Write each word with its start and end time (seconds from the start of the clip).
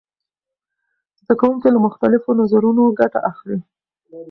زده 1.19 1.33
کوونکي 1.41 1.67
له 1.71 1.79
مختلفو 1.85 2.29
نظرونو 2.41 2.83
ګټه 2.99 3.19
اخلي. 3.31 3.57